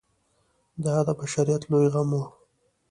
دا 0.83 0.95
د 1.07 1.09
بشریت 1.19 1.63
لوی 1.71 1.87
غم 1.93 2.09
و. 2.19 2.23